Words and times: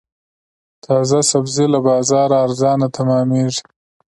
تازه 0.85 1.19
سبزي 1.31 1.65
له 1.73 1.79
بازاره 1.87 2.35
ارزانه 2.45 2.87
تمامېږي. 2.97 3.63